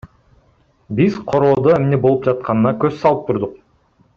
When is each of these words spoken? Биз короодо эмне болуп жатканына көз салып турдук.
Биз 0.99 1.19
короодо 1.33 1.75
эмне 1.75 2.01
болуп 2.07 2.27
жатканына 2.31 2.73
көз 2.85 2.99
салып 3.05 3.25
турдук. 3.29 3.55